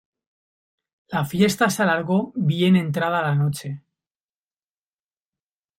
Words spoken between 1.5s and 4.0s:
se alargó bien entrada la noche.